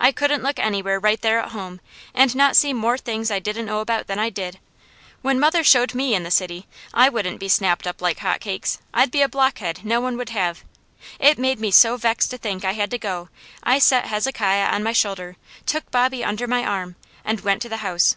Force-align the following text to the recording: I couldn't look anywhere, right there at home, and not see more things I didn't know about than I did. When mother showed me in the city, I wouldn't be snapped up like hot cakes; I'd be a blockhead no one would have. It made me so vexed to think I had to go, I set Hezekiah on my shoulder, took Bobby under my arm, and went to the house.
I 0.00 0.10
couldn't 0.10 0.42
look 0.42 0.58
anywhere, 0.58 0.98
right 0.98 1.20
there 1.22 1.38
at 1.38 1.52
home, 1.52 1.80
and 2.12 2.34
not 2.34 2.56
see 2.56 2.72
more 2.72 2.98
things 2.98 3.30
I 3.30 3.38
didn't 3.38 3.66
know 3.66 3.78
about 3.78 4.08
than 4.08 4.18
I 4.18 4.28
did. 4.28 4.58
When 5.22 5.38
mother 5.38 5.62
showed 5.62 5.94
me 5.94 6.12
in 6.12 6.24
the 6.24 6.30
city, 6.32 6.66
I 6.92 7.08
wouldn't 7.08 7.38
be 7.38 7.48
snapped 7.48 7.86
up 7.86 8.02
like 8.02 8.18
hot 8.18 8.40
cakes; 8.40 8.80
I'd 8.92 9.12
be 9.12 9.22
a 9.22 9.28
blockhead 9.28 9.84
no 9.84 10.00
one 10.00 10.16
would 10.16 10.30
have. 10.30 10.64
It 11.20 11.38
made 11.38 11.60
me 11.60 11.70
so 11.70 11.96
vexed 11.96 12.32
to 12.32 12.36
think 12.38 12.64
I 12.64 12.72
had 12.72 12.90
to 12.90 12.98
go, 12.98 13.28
I 13.62 13.78
set 13.78 14.06
Hezekiah 14.06 14.66
on 14.74 14.82
my 14.82 14.92
shoulder, 14.92 15.36
took 15.66 15.88
Bobby 15.92 16.24
under 16.24 16.48
my 16.48 16.64
arm, 16.64 16.96
and 17.24 17.40
went 17.42 17.62
to 17.62 17.68
the 17.68 17.76
house. 17.76 18.16